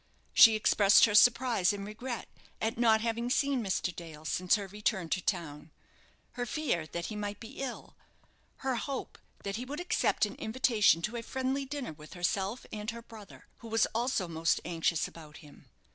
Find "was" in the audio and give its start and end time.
13.67-13.85